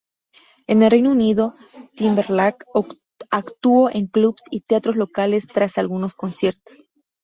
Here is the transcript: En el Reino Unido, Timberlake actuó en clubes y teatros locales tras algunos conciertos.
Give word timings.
En 0.65 0.81
el 0.81 0.89
Reino 0.89 1.11
Unido, 1.11 1.51
Timberlake 1.95 2.65
actuó 3.29 3.91
en 3.91 4.07
clubes 4.07 4.41
y 4.49 4.61
teatros 4.61 4.95
locales 4.95 5.45
tras 5.45 5.77
algunos 5.77 6.15
conciertos. 6.15 6.81